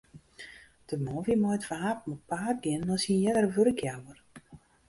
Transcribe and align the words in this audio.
De 0.87 0.97
man 1.03 1.19
wie 1.25 1.37
mei 1.41 1.57
it 1.59 1.69
wapen 1.73 2.13
op 2.15 2.21
paad 2.29 2.57
gien 2.63 2.83
nei 2.87 2.99
syn 3.03 3.21
eardere 3.25 3.49
wurkjouwer. 3.55 4.17